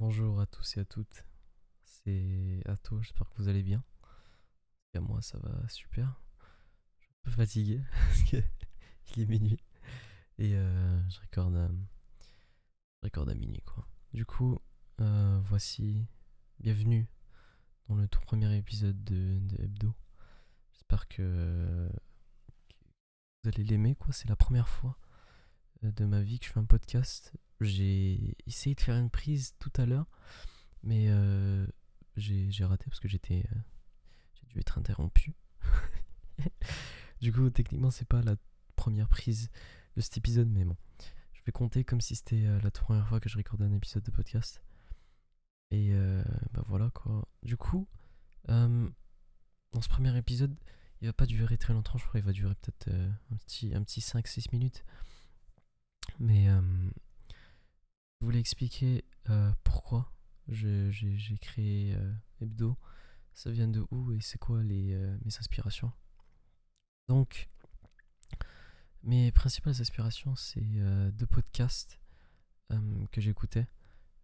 [0.00, 1.26] Bonjour à tous et à toutes.
[1.84, 3.84] C'est Atto, j'espère que vous allez bien.
[4.94, 6.22] Et à moi, ça va super.
[6.98, 9.62] Je suis un peu fatigué parce qu'il est minuit.
[10.38, 11.68] Et euh, je, recorde à,
[13.02, 13.86] recorde à minuit, quoi.
[14.14, 14.58] Du coup,
[15.02, 16.06] euh, voici.
[16.60, 17.06] Bienvenue
[17.86, 19.94] dans le tout premier épisode de, Hebdo.
[20.72, 21.90] J'espère que,
[22.48, 22.72] que
[23.42, 24.14] vous allez l'aimer, quoi.
[24.14, 25.09] C'est la première fois euh,
[25.82, 27.32] de ma vie que je fais un podcast.
[27.60, 30.06] J'ai essayé de faire une prise tout à l'heure,
[30.82, 31.66] mais euh,
[32.16, 33.58] j'ai raté parce que j'étais euh,
[34.34, 35.34] j'ai dû être interrompu.
[37.20, 38.36] du coup, techniquement, c'est pas la
[38.76, 39.50] première prise
[39.96, 40.76] de cet épisode, mais bon,
[41.32, 44.02] je vais compter comme si c'était euh, la première fois que je recordais un épisode
[44.02, 44.62] de podcast.
[45.70, 47.28] Et euh, bah voilà quoi.
[47.42, 47.86] Du coup,
[48.48, 50.56] dans ce premier épisode,
[51.00, 53.82] il va pas durer très longtemps, je crois il va durer peut-être un petit, un
[53.84, 54.84] petit 5-6 minutes.
[56.20, 56.60] Mais euh,
[58.20, 60.12] je voulais expliquer euh, pourquoi
[60.48, 62.76] j'ai créé euh, Hebdo.
[63.32, 65.92] Ça vient de où et c'est quoi les, euh, mes inspirations?
[67.08, 67.48] Donc,
[69.02, 70.60] mes principales aspirations, c'est
[71.12, 71.98] deux podcasts
[73.10, 73.66] que j'écoutais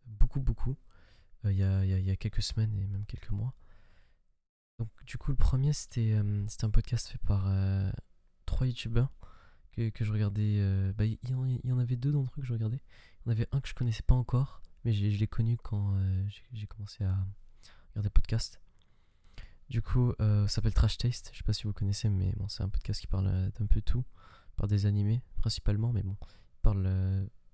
[0.05, 0.77] beaucoup, beaucoup,
[1.45, 3.55] il y, a, y a- quelques semaines et même quelques mois.
[4.79, 7.51] Donc, du coup, le premier, c'était un podcast fait par
[8.45, 9.11] trois youtubeurs
[9.77, 10.57] que, je regardais.
[10.59, 12.81] euh, bah, il y, en, avait deux d'entre eux que je regardais.
[13.21, 15.95] Il y en avait un que je connaissais pas encore, mais je l'ai connu quand
[15.95, 17.17] euh, j'ai- commencé à
[17.91, 18.61] regarder podcast.
[19.69, 21.31] Du coup, euh, ça s'appelle Trash Taste.
[21.33, 23.81] Je sais pas si vous connaissez, mais bon, c'est un podcast qui parle d'un peu
[23.83, 24.05] tout,
[24.57, 26.85] par des animés principalement, mais bon, il parle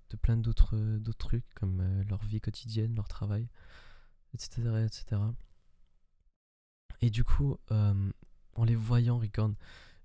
[0.09, 0.77] de plein d'autres
[1.17, 3.49] trucs comme leur vie quotidienne, leur travail,
[4.33, 5.21] etc., etc.
[7.01, 9.51] Et du coup, en les voyant record,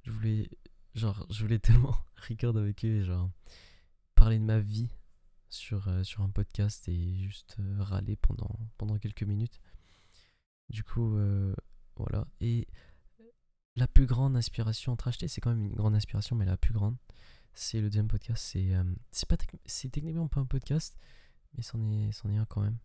[0.03, 0.49] je voulais,
[0.99, 1.97] genre, je voulais tellement
[2.29, 3.31] record avec eux et genre
[4.15, 4.91] parler de ma vie
[5.49, 9.61] sur, euh, un podcast et juste euh, râler pendant, pendant quelques minutes.
[10.69, 11.55] Du coup, euh,
[11.97, 12.27] voilà.
[12.41, 12.67] Et
[13.77, 16.75] la plus grande inspiration entre acheter, c'est quand même une grande inspiration, mais la plus
[16.75, 16.97] grande,
[17.55, 18.57] c'est le deuxième podcast.
[19.65, 20.99] C'est techniquement pas un podcast,
[21.55, 22.79] mais c'en est, c'en est un quand même.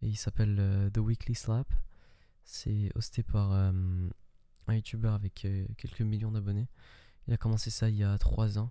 [0.00, 1.72] Et il s'appelle The Weekly Slap.
[2.44, 4.10] C'est hosté par un
[4.68, 5.46] YouTuber avec
[5.76, 6.68] quelques millions d'abonnés.
[7.26, 8.70] Il a commencé ça il y a trois ans.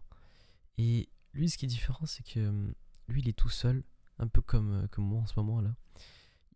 [0.78, 2.74] Et lui, ce qui est différent, c'est que euh,
[3.08, 3.84] lui, il est tout seul,
[4.20, 5.76] un peu comme, euh, comme moi en ce moment là.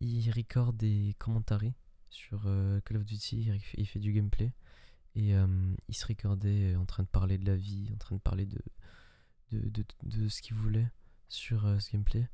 [0.01, 1.61] Il record des commentaires
[2.09, 4.53] sur euh, Call of Duty, il fait, du gameplay.
[5.15, 5.47] Et euh,
[5.87, 8.59] il se recordait en train de parler de la vie, en train de parler de,
[9.51, 10.91] de, de, ce qu'il voulait
[11.29, 12.27] sur euh, ce gameplay.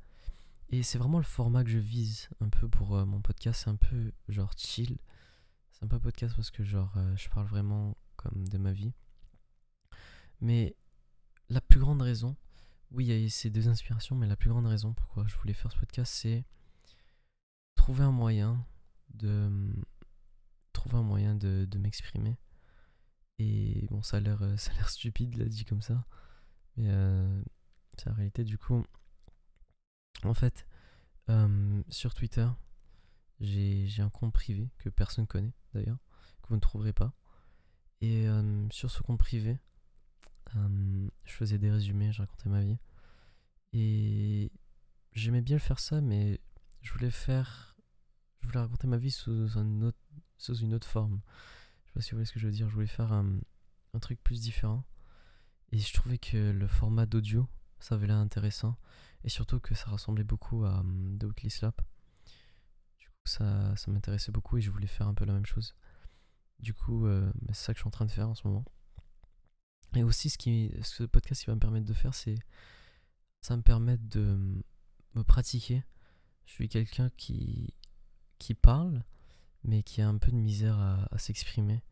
[0.70, 3.62] Et c'est vraiment le format que je vise un peu pour euh, mon podcast.
[3.64, 4.98] C'est un peu genre chill.
[5.70, 8.92] C'est un peu podcast parce que genre euh, je parle vraiment comme de ma vie.
[10.42, 10.76] Mais
[11.48, 12.36] la plus grande raison,
[12.90, 15.54] oui, il y a ces deux inspirations, mais la plus grande raison pourquoi je voulais
[15.54, 16.44] faire ce podcast, c'est
[17.76, 18.66] trouver un moyen
[19.14, 19.72] de
[20.72, 22.36] trouver un moyen de, m'exprimer.
[23.38, 26.04] Et bon, ça a l'air euh, ça a l'air stupide là dit comme ça,
[26.76, 27.42] mais euh,
[27.96, 28.44] c'est la réalité.
[28.44, 28.84] Du coup,
[30.24, 30.66] en fait,
[31.28, 32.48] euh, sur Twitter,
[33.40, 35.98] j'ai un compte privé que personne connaît d'ailleurs,
[36.42, 37.14] que vous ne trouverez pas.
[38.00, 39.58] Et euh, sur ce compte privé,
[40.56, 42.78] euh, je faisais des résumés, je racontais ma vie.
[43.72, 44.52] Et
[45.12, 46.40] j'aimais bien le faire ça, mais
[46.80, 47.76] je voulais faire.
[48.40, 49.84] Je voulais raconter ma vie sous, une
[50.74, 51.20] autre forme.
[51.84, 52.68] Je sais pas si vous voyez ce que je veux dire.
[52.68, 53.38] Je voulais faire un,
[53.94, 54.84] un truc plus différent.
[55.70, 57.48] Et je trouvais que le format d'audio,
[57.80, 58.76] ça avait l'air intéressant.
[59.24, 61.80] Et surtout que ça ressemblait beaucoup à hum, The Weekly Slap.
[62.98, 65.74] Du coup, ça, m'intéressait beaucoup et je voulais faire un peu la même chose.
[66.58, 68.64] Du coup, euh, c'est ça que je suis en train de faire en ce moment.
[69.94, 72.36] Et aussi, ce, qui, ce podcast qui va me permettre de faire, c'est.
[73.40, 74.62] Ça me permettre de
[75.14, 75.82] me pratiquer.
[76.46, 77.74] Je suis quelqu'un qui,
[78.38, 79.04] qui parle,
[79.64, 81.82] mais qui a un peu de misère à, s'exprimer,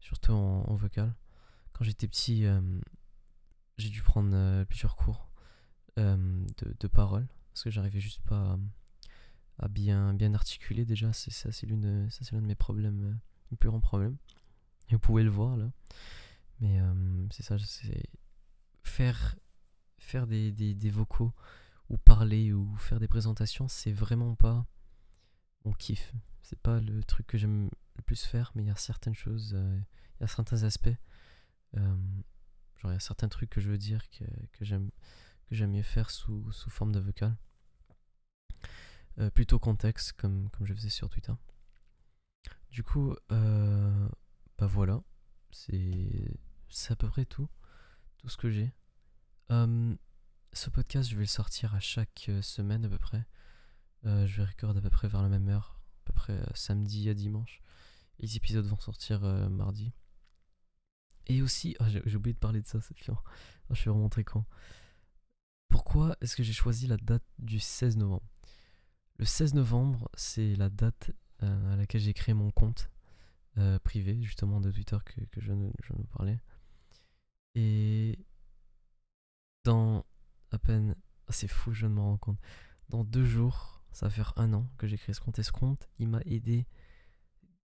[0.00, 1.14] surtout en, vocal.
[1.72, 2.60] Quand j'étais petit, euh,
[3.78, 5.30] j'ai dû prendre euh, plusieurs cours
[5.98, 6.16] euh,
[6.58, 8.58] de, de parole, parce que j'arrivais juste pas
[9.58, 11.12] à, bien, bien articuler déjà.
[11.12, 13.20] C'est ça, c'est l'un de mes problèmes,
[13.50, 14.16] mes plus grands problèmes.
[14.88, 15.70] Et vous pouvez le voir là.
[16.60, 18.08] Mais euh, c'est ça, c'est
[18.82, 19.36] faire,
[19.98, 21.34] faire des, des, des vocaux
[21.88, 24.66] ou parler ou faire des présentations, c'est vraiment pas
[25.64, 26.12] mon kiff.
[26.42, 29.52] C'est pas le truc que j'aime le plus faire, mais il y a certaines choses,
[29.54, 29.80] euh,
[30.18, 30.88] il y a certains aspects,
[31.76, 31.96] euh,
[32.76, 34.90] genre il y a certains trucs que je veux dire que, que j'aime
[35.50, 37.36] j'aime mieux faire sous, sous forme de vocal.
[39.34, 41.32] Plutôt contexte, comme, comme je faisais sur Twitter.
[42.70, 45.02] Du coup, bah voilà,
[45.50, 46.36] c'est
[46.68, 47.48] c'est à peu près tout,
[48.18, 48.72] tout ce que j'ai.
[49.50, 49.94] Euh,
[50.56, 53.26] ce podcast, je vais le sortir à chaque euh, semaine à peu près.
[54.06, 56.46] Euh, je vais record à peu près vers la même heure, à peu près euh,
[56.54, 57.60] samedi à dimanche.
[58.20, 59.20] les épisodes vont sortir
[59.50, 59.92] mardi.
[61.26, 63.18] Et aussi, ah, j'ai oublié de parler de ça, c'est chiant.
[63.70, 64.44] Je suis vraiment très con.
[65.68, 68.30] Pourquoi est-ce que j'ai choisi la date du 16 novembre?
[69.18, 71.10] Le 16 novembre, c'est la date
[71.40, 72.90] à laquelle j'ai créé mon compte
[73.82, 75.52] privé, justement de Twitter que, que je,
[75.82, 76.38] je de parler.
[77.56, 78.18] Et
[79.64, 80.04] dans
[80.52, 80.94] à peine.
[81.26, 82.38] Ah, c'est fou, je ne me rends compte.
[82.88, 85.38] Dans deux jours, ça va faire un an que j'ai créé ce compte.
[85.38, 86.66] Et ce compte, il m'a aidé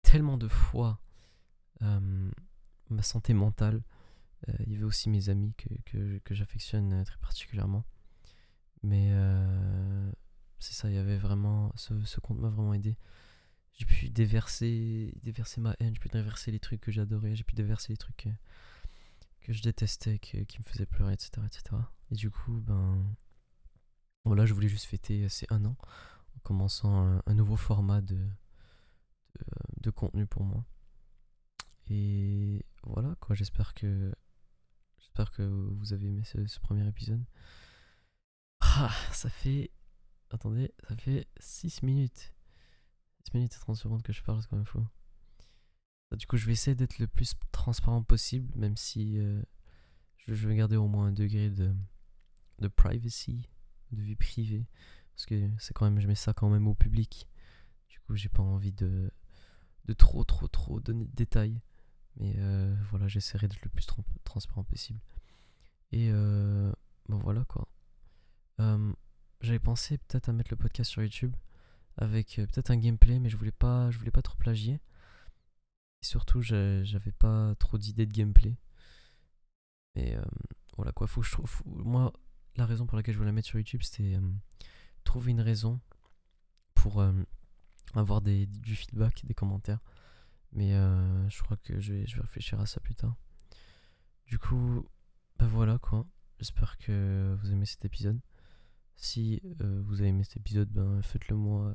[0.03, 1.01] tellement de fois.
[1.83, 2.31] Euh,
[2.91, 3.83] ma santé mentale.
[4.49, 7.85] Euh, il y avait aussi mes amis que, que, j'affectionne très particulièrement.
[8.83, 10.13] Mais euh,
[10.59, 11.73] c'est ça, il y avait vraiment.
[11.77, 12.97] Ce, ce compte m'a vraiment aidé.
[13.73, 17.55] J'ai pu déverser, déverser ma haine, j'ai pu déverser les trucs que j'adorais, j'ai pu
[17.55, 18.29] déverser les trucs
[19.49, 21.83] que je détestais, qui me faisaient pleurer, etc., etc.
[22.11, 23.17] Et du coup, ben
[24.27, 25.75] voilà, je voulais juste fêter ces un an
[26.37, 28.29] en commençant un, nouveau format de,
[29.81, 30.67] de, contenu pour moi.
[31.87, 34.13] Et voilà, quoi, j'espère que
[34.99, 37.25] j'espère que vous avez aimé ce, premier épisode.
[38.61, 39.71] Ah, ça fait
[40.31, 42.35] attendez, ça fait 6 minutes.
[43.25, 44.87] 6 minutes et 30 secondes que je parle, c'est quand même fou.
[46.17, 49.43] Du coup, je vais essayer d'être le plus transparent possible, même si euh,
[50.17, 51.75] je, vais garder au moins un degré de,
[52.61, 53.47] de privacy,
[53.93, 54.67] de vie privée.
[55.15, 57.29] Parce que c'est quand même, je mets ça quand même au public.
[57.91, 59.11] Du coup, j'ai pas envie de,
[59.85, 61.61] de trop, trop, trop donner de détails.
[62.17, 63.87] Mais euh, voilà, j'essaierai d'être le plus
[64.25, 65.01] transparent possible.
[65.93, 66.73] Et euh,
[67.09, 67.69] bon, voilà quoi.
[69.41, 71.37] J'avais pensé peut-être à mettre le podcast sur YouTube
[71.97, 74.81] avec peut-être un gameplay, mais je voulais pas, je voulais pas trop plagier.
[76.03, 78.57] Et surtout, j'avais pas trop d'idées de gameplay.
[79.95, 80.23] Et euh,
[80.77, 81.63] voilà quoi, faut je trouve.
[81.67, 82.13] Moi,
[82.57, 84.33] la raison pour laquelle je voulais la mettre sur YouTube, c'était euh,
[85.05, 85.81] trouver une raison
[86.75, 87.13] pour euh,
[87.95, 89.81] avoir des, du feedback, des commentaires.
[90.53, 93.15] Mais je crois que je vais, je vais réfléchir à ça plus tard.
[94.27, 94.87] Du coup,
[95.39, 96.07] bah voilà quoi.
[96.39, 98.19] J'espère que vous aimez cet épisode.
[98.97, 101.75] Si vous avez aimé cet épisode, ben faites-le moi.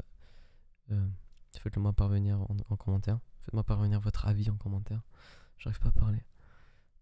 [1.60, 3.20] faites-le moi parvenir en commentaire.
[3.44, 5.02] Faites-moi parvenir votre avis en commentaire.
[5.58, 6.24] J'arrive pas à parler.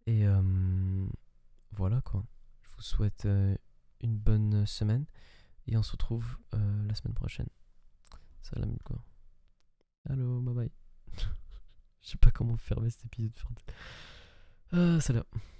[0.07, 1.07] Et euh,
[1.71, 2.25] voilà quoi.
[2.61, 3.55] Je vous souhaite euh,
[4.01, 5.05] une bonne semaine.
[5.67, 7.49] Et on se retrouve euh, la semaine prochaine.
[8.41, 9.03] Salam quoi.
[10.09, 10.71] Allô, bye bye.
[12.01, 13.31] Je sais pas comment fermer cet épisode.
[15.01, 15.21] salut.